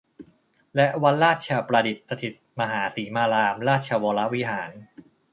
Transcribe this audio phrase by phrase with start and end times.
[0.75, 4.71] และวัดราชประดิษฐสถิตมหาสีมารามราชวรวิหาร